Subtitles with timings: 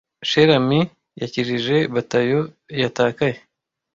[0.29, 0.81] Cher Ami
[1.21, 2.39] yakijije Batayo
[2.81, 3.37] Yatakaye